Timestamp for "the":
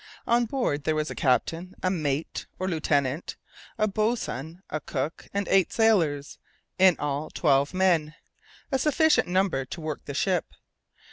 10.05-10.15